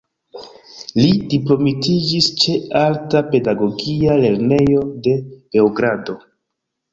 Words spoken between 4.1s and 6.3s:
Lernejo de Beogrado.